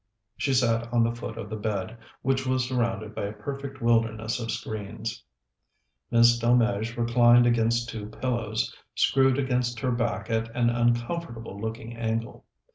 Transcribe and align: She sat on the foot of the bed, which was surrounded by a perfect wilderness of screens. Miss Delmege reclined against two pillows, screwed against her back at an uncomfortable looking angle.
She 0.35 0.55
sat 0.55 0.91
on 0.91 1.03
the 1.03 1.13
foot 1.13 1.37
of 1.37 1.47
the 1.51 1.55
bed, 1.55 1.95
which 2.23 2.47
was 2.47 2.67
surrounded 2.67 3.13
by 3.13 3.25
a 3.25 3.33
perfect 3.33 3.83
wilderness 3.83 4.39
of 4.39 4.49
screens. 4.49 5.23
Miss 6.09 6.39
Delmege 6.39 6.97
reclined 6.97 7.45
against 7.45 7.89
two 7.89 8.07
pillows, 8.07 8.75
screwed 8.95 9.37
against 9.37 9.79
her 9.81 9.91
back 9.91 10.27
at 10.31 10.49
an 10.55 10.71
uncomfortable 10.71 11.61
looking 11.61 11.95
angle. 11.95 12.45